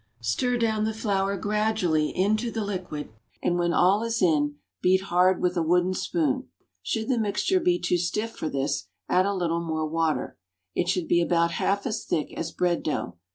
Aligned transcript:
Stir 0.21 0.57
down 0.57 0.83
the 0.85 0.95
flour 0.95 1.37
gradually 1.37 2.09
into 2.09 2.49
the 2.49 2.65
liquid, 2.65 3.11
and 3.43 3.59
when 3.59 3.71
all 3.71 4.01
is 4.01 4.19
in, 4.19 4.55
beat 4.81 5.01
hard 5.03 5.39
with 5.39 5.55
a 5.55 5.61
wooden 5.61 5.93
spoon. 5.93 6.47
Should 6.81 7.07
the 7.07 7.19
mixture 7.19 7.59
be 7.59 7.77
too 7.77 7.99
stiff 7.99 8.31
for 8.35 8.49
this, 8.49 8.87
add 9.07 9.27
a 9.27 9.33
little 9.35 9.61
more 9.63 9.87
water. 9.87 10.39
It 10.73 10.89
should 10.89 11.07
be 11.07 11.21
about 11.21 11.51
half 11.51 11.85
as 11.85 12.03
thick 12.03 12.33
as 12.33 12.51
bread 12.51 12.81
dough. 12.81 13.17